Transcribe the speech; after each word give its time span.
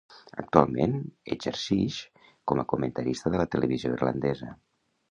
Actualment 0.43 0.95
exercix 1.35 1.99
com 2.53 2.63
a 2.63 2.67
comentarista 2.75 3.37
de 3.37 3.45
la 3.45 3.51
televisió 3.57 3.97
irlandesa. 4.01 4.55